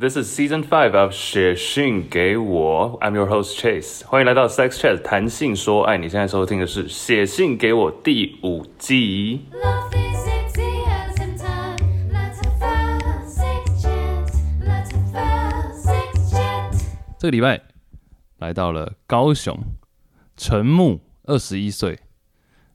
[0.00, 2.96] This is season five of 写信给我。
[3.00, 5.98] I'm your host Chase，欢迎来到 Sex Chat 谈性说爱。
[5.98, 9.40] 你现在收听的是《写信给我》第五季。
[17.18, 17.60] 这个礼拜
[18.36, 19.58] 来到了高雄，
[20.36, 21.98] 陈木二十一岁。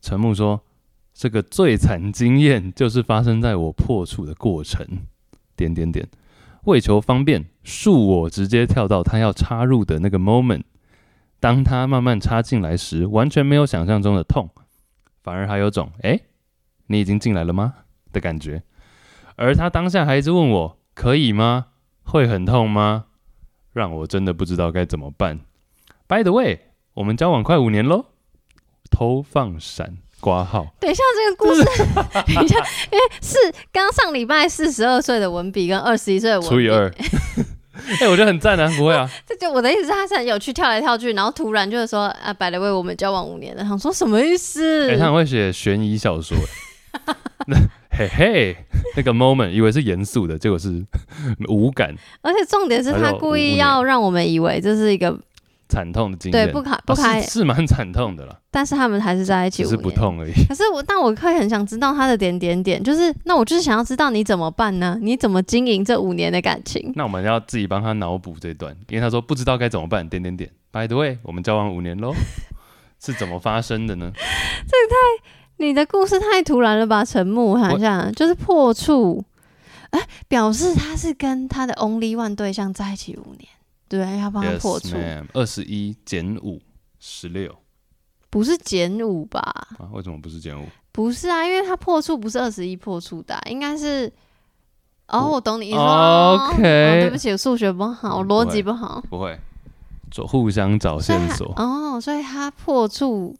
[0.00, 0.62] 陈木说
[1.12, 4.86] ：“这个最惨经验就是发生在我破处的过程。”
[5.54, 6.08] 点点点。
[6.64, 10.62] 为求方便，恕我直接跳到他要插入的那个 moment。
[11.38, 14.50] 当他慢慢插进来时，完全没有想象中的痛，
[15.22, 16.20] 反而还有种“哎、
[16.88, 17.74] 你已经进来了吗”
[18.12, 18.62] 的感觉。
[19.36, 21.68] 而他当下还一直问我：“可以吗？
[22.02, 23.06] 会很痛吗？”
[23.72, 25.40] 让我真的不知道该怎么办。
[26.06, 26.60] By the way，
[26.94, 28.06] 我们交往快五年喽。
[28.90, 31.64] 偷放闪挂号，等一下，这个故事，
[32.34, 32.56] 等一下，
[32.92, 33.36] 因为是
[33.72, 36.92] 刚上礼拜四十二岁的文笔跟二十一岁的文笔除以二。
[37.98, 44.90] 哎、我觉得很赞啊，不会啊，这就我的意思是，他是很有趣，跳来跳去，然后突然就是说啊，百了为我们交往五年了，想说什么意思？
[44.90, 46.36] 哎、他很会写悬疑小说。
[47.46, 47.56] 那
[47.90, 48.56] 嘿嘿，
[48.96, 50.84] 那个 moment 以为是严肃的，结果是
[51.48, 55.18] 无感、而且重点是他故意要让我们以为这是一个
[55.70, 56.46] 惨痛的经验。
[56.46, 59.62] 对不开不哦开，是是蛮惨痛的啦，但是他们还是在一起。
[59.62, 60.32] 只是不痛而已。
[60.48, 64.98] 可是我，但我会很想知道他的点点点，就是那我就是想要知道你怎么办呢？
[65.00, 66.92] 你怎么经营这五年的感情？
[66.96, 70.06] 那我们要自己帮他脑补这段，因为他说不知道该怎么办。
[70.08, 72.12] 点点点，By the way，我们交往五年喽，
[73.00, 74.10] 是怎么发生的呢？
[74.14, 79.22] 这太你的故事太突然了吧，陈木，好像就是破处，
[79.90, 83.46] 哎、表示他是跟他的 only one 对象在一起五年，
[83.90, 84.96] 对，要帮他破处。
[85.34, 86.62] 二十一减五，
[87.00, 87.54] 十六
[88.30, 89.40] 不是减五吧？
[89.78, 89.90] 啊？
[89.92, 90.64] 为什么不是减五？
[90.92, 94.10] 不是啊，因为他破处不是二十一破处的啊、应该是。
[95.08, 95.76] 哦，我我懂你意思。
[95.76, 99.02] 哦哦 OK 对不起，我数学不好，逻辑不好。
[99.10, 99.36] 不会，
[100.08, 101.52] 做互相找线索。
[101.56, 103.36] 哦，所以他破处。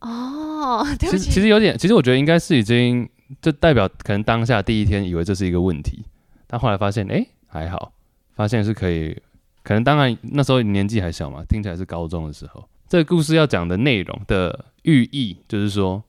[0.00, 3.08] 哦， 对不其实其，实有点，其实我觉得应该是已经，
[3.40, 6.04] 就代表可能当下第一天以为这是一个问题，
[6.48, 7.92] 但后来发现，哎、还好，
[8.34, 9.16] 发现是可以，
[9.62, 12.64] 可能当然那时候年纪还小嘛，听起来是高中的时候。
[12.88, 16.02] 这个故事要讲的内容的寓意，就是说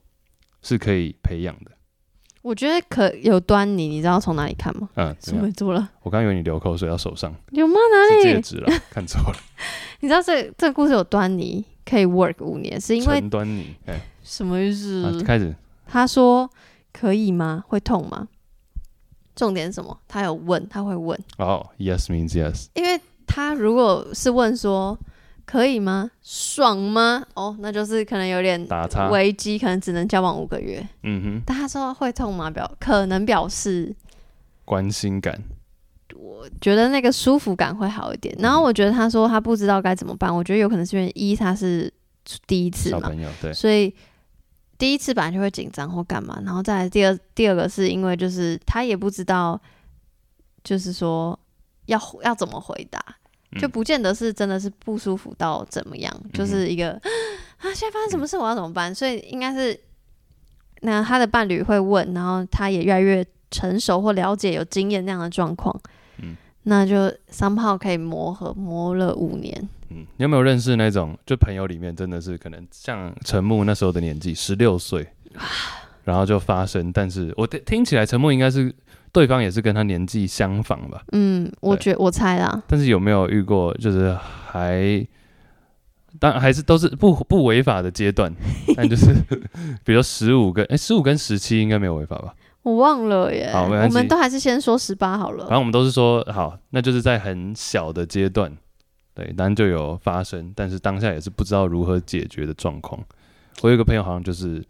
[0.62, 1.70] 是可以培养的。
[2.42, 4.90] 我觉得可有端倪，你知道从哪里看吗？
[4.96, 5.50] 嗯，怎么？
[5.52, 5.88] 做了？
[6.02, 7.74] 我刚以为你流口水到手上，有吗？
[7.90, 8.22] 哪里？
[8.24, 9.38] 戒指了， 看错了。
[10.00, 14.72] 你知道这这个故事有端倪，可以 work 五年，是因为端倪，哎、什么意啊
[15.10, 15.22] 思？
[15.22, 16.50] 开始，他说
[16.92, 17.64] 可以吗？
[17.66, 18.28] 会痛吗？
[19.34, 19.98] 重点是什么？
[20.06, 24.98] 他有问，他会问，哦，yes means yes，因为他如果是问说
[25.44, 26.10] 可以吗？
[26.22, 27.24] 爽吗？
[27.34, 28.66] 哦，那就是可能有点
[29.10, 30.86] 危机，可能只能交往五个月。
[31.02, 32.50] 嗯哼，但他说会痛吗？
[32.50, 33.94] 表可能表示
[34.64, 35.42] 关心感，
[36.16, 38.34] 我觉得那个舒服感会好一点。
[38.38, 41.92] 然后我觉得他说他不知道该怎么办，我觉得有可能是因为一他是
[42.46, 43.94] 第一次嘛，小朋友，对，所以
[44.78, 49.60] 第一次本来就会紧张或干嘛，然后再来第二第二个是因为就是他也不知道，
[50.62, 51.38] 就是说
[51.86, 52.98] 要要怎么回答，
[53.52, 53.60] 嗯。
[53.60, 56.92] 就不见得是真的是不舒服到怎么样，就是一个
[57.58, 58.94] 啊现在发生什么事我要怎么办？
[58.94, 59.78] 所以应该是
[60.80, 65.74] 那他的伴侣会问，然后他也越来越成熟或了解有经验那样的状况，
[66.18, 75.06] 嗯那就三炮可以磨合磨了五年，嗯，你有没有认识那种就朋友里面真的是可能像陈木那时候的年纪，十六岁，
[76.04, 78.74] 然后就发生，但是我听听起来陈木应该是
[79.12, 84.12] 对方也是跟他年纪相仿吧，嗯，我觉我猜啦，但是有没有遇过就是
[84.46, 85.06] 还。
[86.20, 88.32] 当然还是都是不不违法的阶段，
[88.76, 89.12] 但就是
[89.84, 92.32] 比如十五跟哎十五跟十七应该没有违法吧？
[92.64, 95.44] 我忘了耶，好没关系我们都还是先说十八好了。
[95.44, 98.50] 反正我们都是说好，那就是在很小的阶段，
[99.14, 102.98] 对，然就有发生，但是当下也是不知道如何解决的状况。
[103.60, 104.64] 我有一个朋友好像就是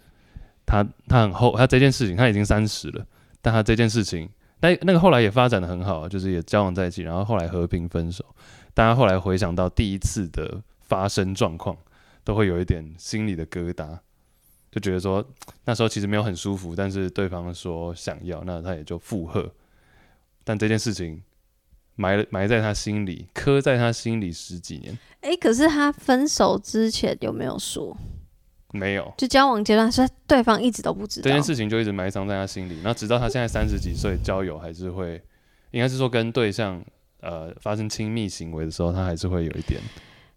[0.67, 3.07] 他他很后，他这件事情他已经三十了，
[3.41, 4.29] 但他这件事情，
[4.59, 8.25] 但那个后来也发展的很好，就是也交往在一起，然后后来和平分手。
[8.75, 11.77] 大家后来回想到第一次的发生状况，
[12.25, 13.99] 都会有一点心里的疙瘩，
[14.75, 15.25] 就觉得说
[15.65, 19.49] 那时候其实没有很舒服，但是对方说想要，那他也就附和。
[20.43, 21.23] 但这件事情
[21.95, 27.97] 埋了埋在他心里，刻在他心里十几年，哎、可是他分手之前有没有说？
[28.73, 31.25] 没有就交往阶段，是对方一直都不知道。
[31.25, 32.75] 这件事情就一直埋藏在他心里。
[32.79, 35.23] 然后直到他现在三十几岁，交友还是会，
[35.71, 36.85] 应该是说跟对象
[37.21, 39.81] 呃发生亲密行为的时候，他还是会有一点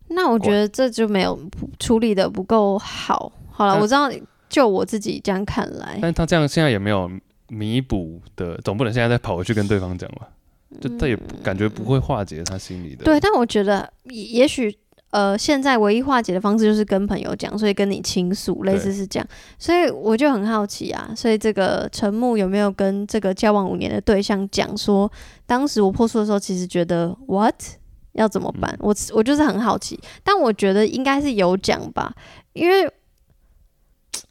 [0.09, 1.39] 那我觉得这就没有
[1.79, 3.31] 处理的不够好。
[3.49, 4.09] 好了，我知道，
[4.49, 7.09] 就我自己这样看来，但他这样现在也没有
[7.49, 10.27] 弥补的，总不能现在再跑回去跟对方讲吧？
[10.81, 13.03] 就他也感觉不会化解他心里的。
[13.05, 14.77] 对，但我觉得也也许
[15.11, 19.27] 呃，现在唯一化解的方式就是跟朋友讲，所以跟你倾诉，类似是这样。
[19.57, 25.09] 所以我就很好奇啊，所以这个陈木有没有跟这个交往五年的对象讲说，
[25.45, 27.55] 当时我破处的时候，其实觉得 what
[28.17, 28.71] 要怎么办？
[28.73, 32.13] 嗯我我就是很好奇，但我觉得应该是有讲吧，
[32.53, 32.87] 因为。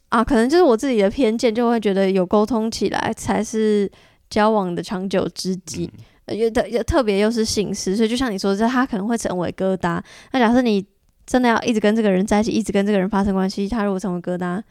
[0.09, 3.91] 啊，可能就是我自己的偏见，就会觉得有沟通起来才是
[4.29, 5.83] 交往的长久之计。
[5.97, 10.01] 嗯呃有的有特别又是性事，所以就像你说的，他可能会成为疙瘩。
[10.31, 10.85] 那假设你
[11.25, 14.61] 真的要一直跟这个人在一起，一直跟这个人发生关系，他如果成为疙瘩，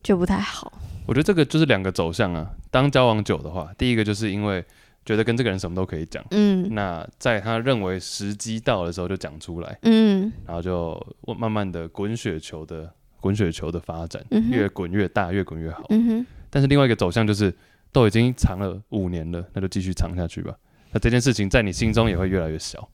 [0.00, 0.72] 就不太好。
[1.06, 2.48] 我觉得这个就是两个走向啊。
[2.70, 4.64] 当交往久的话，第一个就是因为
[5.04, 6.74] 觉得跟这个人什么都可以讲，嗯。
[6.74, 10.32] 那在他认为时机到的时候就讲出来，嗯。
[10.46, 11.00] 然后就
[11.38, 15.84] 慢慢的滚雪球的滚雪球的发展，嗯越滚越大，越滚越好。
[15.90, 17.54] 嗯哼，但是另外一个走向就是
[17.92, 20.54] 都已经藏了五年了，那就继续藏下去吧。
[20.92, 22.88] 那这件事情在你心中也会越来越小，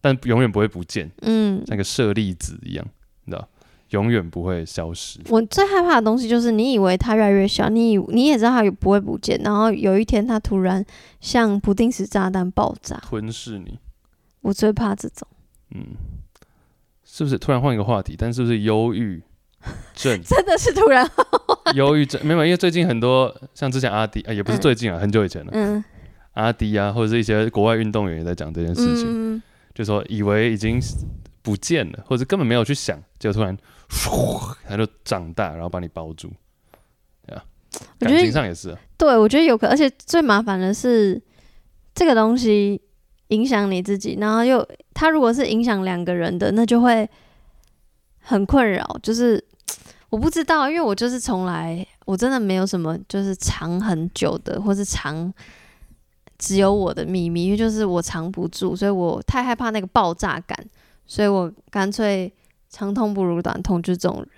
[0.00, 2.86] 但永远不会不见，嗯，像一个舍利子一样，
[3.24, 3.48] 你知道，
[3.90, 5.20] 永远不会消失。
[5.28, 10.84] 我最害怕的东西就是你以为他越来越小，你以你也知道他也不会不见，然后有一天他突然
[11.20, 13.78] 像不定时炸弹爆炸，吞噬你，
[14.42, 15.26] 我最怕这种。
[15.74, 15.84] 嗯，
[17.04, 17.38] 是不是？
[17.38, 19.22] 突然换一个话题，但是不是忧郁
[19.94, 20.20] 症？
[20.24, 21.08] 真的是突然，
[21.74, 25.82] 忧郁症没有，因为最近很多像之前阿迪，啊、也不是嗯最近啊，很久以前了，嗯
[26.34, 29.42] 阿迪啊，或者是一些国外运动员也在讲这件事情，嗯，
[29.74, 30.80] 就说以为已经
[31.48, 33.56] 不见了，或者根本没有去想，结果突然，
[34.68, 36.30] 它就长大，然后把你包住，
[37.26, 37.42] 对啊，
[37.98, 41.18] 感我觉得情上也是、啊，对，我觉得有可，而且最麻烦的是
[41.94, 42.78] 这个东西
[43.28, 44.62] 影响你自己，然后又
[44.92, 47.08] 它如果是影响两个人的，那就会
[48.20, 48.84] 很困扰。
[49.02, 49.42] 就是
[50.10, 55.32] 我不知道，因为我就是从来我真的没有什么就是藏很久的，或是藏
[56.36, 60.56] 只有我的秘密，因为就是我藏不住，所以我太害怕那个爆炸感，
[61.08, 62.32] 所以我干脆
[62.68, 64.28] 长痛不如短痛，就是这种人。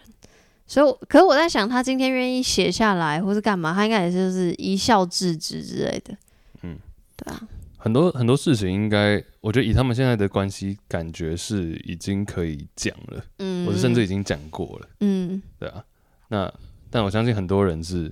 [0.66, 6.16] 所以，可是我在想，他今天愿意写下来，或是干嘛，他应该也是就是一笑置之之类的。
[6.62, 6.78] 嗯，
[7.16, 15.42] 对啊，很多很多事情应该，我觉得以他们现在的关系，感觉是已经可以讲了，嗯，或者甚至已经讲过了，嗯。
[15.58, 15.84] 对啊，
[16.28, 16.54] 那
[16.88, 18.08] 但我相信很多人是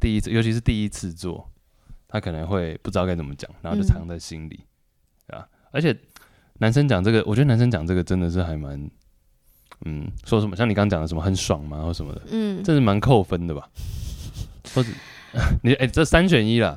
[0.00, 1.48] 第一次，尤其是第一次做，
[2.08, 3.86] 他可能会不知道该怎么讲，然后就嗯。
[3.86, 4.58] 藏在心里，
[5.28, 5.96] 对啊，而且
[6.60, 8.90] 男生讲这个，我觉得男生讲这个真的是还蛮，
[9.86, 13.68] 嗯，说什么像你刚刚讲的什么很爽吗，或什么的，嗯，这是蛮扣分的吧？
[14.74, 14.90] 或者
[15.64, 16.76] 你哎、这三选一啦，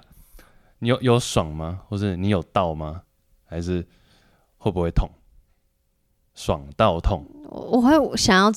[0.80, 1.82] 你有有爽吗？
[1.90, 3.02] 或者你有到吗？
[3.46, 3.86] 还是
[4.58, 5.10] 会不会痛？
[6.34, 8.52] 爽到痛，我我会想要，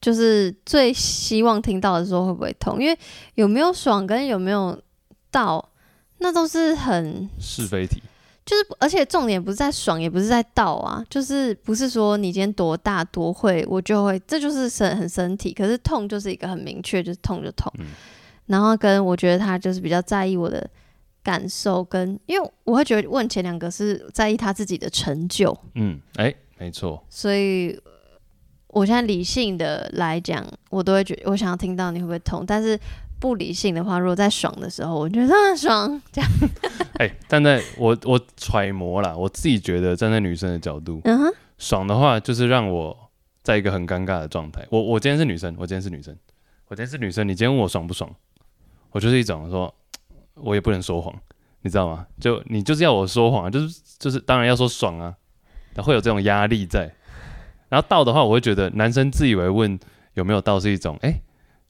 [0.00, 2.82] 就是最希望听到的时候会不会痛？
[2.82, 2.98] 因为
[3.36, 4.82] 有没有爽跟有没有
[5.30, 5.70] 到，
[6.18, 8.02] 那都是很是非题。
[8.46, 15.52] 就是，而且重点不是在爽，也不是在倒啊，就是不是说你今天多大多会，我就会，这就是身很身体。
[15.52, 17.70] 可是痛就是一个很明确，就是痛就痛。
[17.78, 17.86] 嗯
[18.46, 20.64] 然后跟我觉得他就是比较在意我的
[21.20, 27.90] 感受，跟因为我会觉得问前两个是在意他自己的成就，嗯，哎、没错，所以呃
[28.68, 32.78] 我现在理性的来讲，我都会觉得我想要听到你会不会痛，但是
[33.18, 36.30] 不理性的话，如果在爽的时候，我觉得啊爽，这样，
[36.98, 42.96] 哎、站在我我揣摩啦，我自己觉得站在女生的角度，嗯哼，爽的话就是让我
[43.42, 44.66] 在一个很尴尬的状态。
[44.70, 46.16] 我我今天是女生，我今天是女生，
[46.68, 48.10] 我今天是女生，你今天问我爽不爽，
[48.90, 49.74] 我就是一种说，
[50.34, 51.14] 我也不能说谎，
[51.62, 52.06] 你知道吗？
[52.20, 55.14] 就你就是要我说谎啊，就是就是当然要说爽啊，
[55.76, 56.92] 会有这种压力在。
[57.68, 59.78] 然后到的话，我会觉得男生自以为问
[60.14, 61.20] 有没有到是一种哎、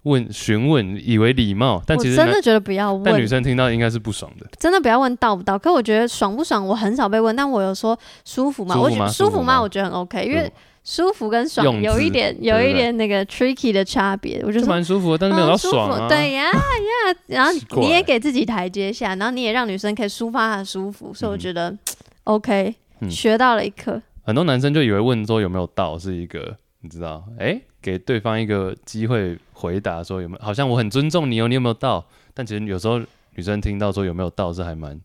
[0.07, 4.47] 问询问，以为礼貌，但我其实真的觉得不要问但女，生听到应该是不爽的。
[4.57, 5.59] 真的不要问到不到。
[5.59, 8.75] 可我觉得爽不爽，我很少被问，但我有说舒服吗？
[8.75, 9.61] 舒服我觉吗舒服吗得舒服吗？
[9.61, 10.51] 我觉得很 OK，因为
[10.85, 16.09] 舒服跟爽有一点有一点那个 tricky 的差别，我觉得蛮舒服的，但是没有舒服爽啊。
[16.09, 21.77] 对呀呀，然后你也给自己台阶下，然后你也让女生可以抒发她的舒服，所以我觉得、
[22.23, 24.01] OK，、嗯学到了一课。
[24.23, 32.05] 很多男生就以为问说有没有到是一个，你知道，哎、给对方一个机会回答说有没有，好像我很尊重你哦，你有没有到？
[32.35, 32.99] 但其实有时候
[33.37, 35.01] 女生听到说有没有到是还蛮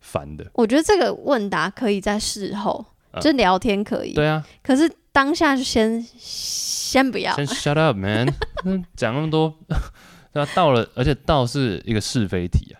[0.00, 0.44] 烦的。
[0.52, 7.34] 我觉得这个问答可以在事后，嗯就聊天可以，对啊，可是当下就先先不要。
[7.34, 8.28] 先 shut up man，
[8.66, 9.54] 嗯讲那么多，
[10.34, 12.76] 对啊，到了，而且到是一个是非题啊，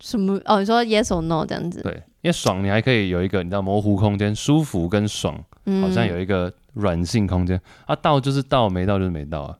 [0.00, 0.40] 什么？
[0.46, 9.56] 哦，你说 yes or no 这样子，对，因为爽你还可以有一个你知道模糊空间，舒服跟爽嗯好像有一个软性空间、啊，到就是到，没到就是没到啊。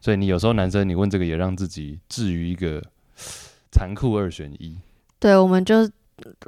[0.00, 2.82] 所以你有时候男生你问这个也让自己置于一个
[3.72, 4.76] 残酷二选一。
[5.18, 5.88] 对，我们就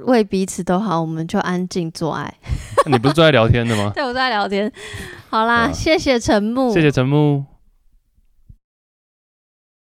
[0.05, 2.33] 为彼此都好，我们就安静做爱。
[2.87, 3.91] 你不是最爱聊天的吗？
[3.97, 4.71] 对我在聊天。
[5.31, 7.56] 好啦，啊谢谢陈木，谢谢陈木。